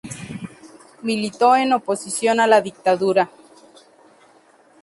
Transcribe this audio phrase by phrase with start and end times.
[1.03, 3.29] Militó en oposición a la dictadura.